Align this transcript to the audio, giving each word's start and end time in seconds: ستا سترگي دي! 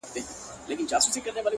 ستا 0.83 0.99
سترگي 1.05 1.31
دي! 1.35 1.41